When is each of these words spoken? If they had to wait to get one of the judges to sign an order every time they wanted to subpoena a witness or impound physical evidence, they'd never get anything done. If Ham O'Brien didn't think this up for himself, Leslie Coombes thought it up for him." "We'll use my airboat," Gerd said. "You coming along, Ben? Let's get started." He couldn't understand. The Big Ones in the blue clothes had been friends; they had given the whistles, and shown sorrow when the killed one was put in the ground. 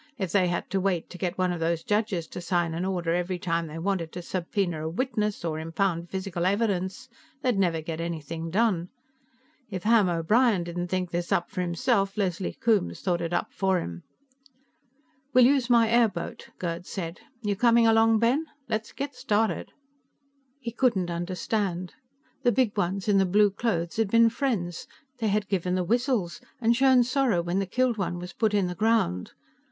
If 0.17 0.31
they 0.31 0.47
had 0.47 0.67
to 0.71 0.79
wait 0.81 1.11
to 1.11 1.17
get 1.19 1.37
one 1.37 1.51
of 1.53 1.59
the 1.59 1.79
judges 1.85 2.25
to 2.29 2.41
sign 2.41 2.73
an 2.73 2.85
order 2.85 3.13
every 3.13 3.37
time 3.37 3.67
they 3.67 3.77
wanted 3.77 4.11
to 4.13 4.23
subpoena 4.23 4.85
a 4.87 4.89
witness 4.89 5.45
or 5.45 5.59
impound 5.59 6.09
physical 6.09 6.47
evidence, 6.47 7.07
they'd 7.43 7.59
never 7.59 7.81
get 7.81 8.01
anything 8.01 8.49
done. 8.49 8.89
If 9.69 9.83
Ham 9.83 10.09
O'Brien 10.09 10.63
didn't 10.63 10.87
think 10.87 11.11
this 11.11 11.31
up 11.31 11.51
for 11.51 11.61
himself, 11.61 12.17
Leslie 12.17 12.57
Coombes 12.59 12.99
thought 13.01 13.21
it 13.21 13.31
up 13.31 13.53
for 13.53 13.79
him." 13.79 14.01
"We'll 15.35 15.45
use 15.45 15.69
my 15.69 15.87
airboat," 15.87 16.49
Gerd 16.57 16.87
said. 16.87 17.19
"You 17.43 17.55
coming 17.55 17.85
along, 17.85 18.17
Ben? 18.17 18.47
Let's 18.67 18.93
get 18.93 19.13
started." 19.13 19.71
He 20.59 20.71
couldn't 20.71 21.11
understand. 21.11 21.93
The 22.41 22.51
Big 22.51 22.75
Ones 22.75 23.07
in 23.07 23.19
the 23.19 23.25
blue 23.27 23.51
clothes 23.51 23.97
had 23.97 24.09
been 24.09 24.31
friends; 24.31 24.87
they 25.19 25.27
had 25.27 25.47
given 25.47 25.75
the 25.75 25.83
whistles, 25.83 26.41
and 26.59 26.75
shown 26.75 27.03
sorrow 27.03 27.43
when 27.43 27.59
the 27.59 27.67
killed 27.67 27.99
one 27.99 28.17
was 28.17 28.33
put 28.33 28.55
in 28.55 28.65
the 28.65 28.73
ground. 28.73 29.33